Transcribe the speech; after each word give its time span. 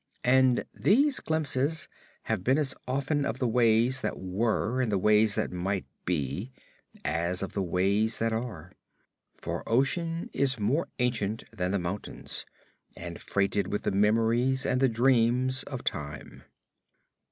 And 0.25 0.65
these 0.73 1.19
glimpses 1.19 1.87
have 2.23 2.43
been 2.43 2.57
as 2.57 2.73
often 2.87 3.23
of 3.23 3.37
the 3.37 3.47
ways 3.47 4.01
that 4.01 4.17
were 4.17 4.81
and 4.81 4.91
the 4.91 4.97
ways 4.97 5.35
that 5.35 5.51
might 5.51 5.85
be, 6.05 6.51
as 7.05 7.43
of 7.43 7.53
the 7.53 7.61
ways 7.61 8.17
that 8.17 8.33
are; 8.33 8.73
for 9.35 9.61
ocean 9.69 10.27
is 10.33 10.57
more 10.59 10.87
ancient 10.97 11.43
than 11.55 11.69
the 11.69 11.77
mountains, 11.77 12.47
and 12.97 13.21
freighted 13.21 13.67
with 13.67 13.83
the 13.83 13.91
memories 13.91 14.65
and 14.65 14.81
the 14.81 14.89
dreams 14.89 15.61
of 15.65 15.83
Time. 15.83 16.45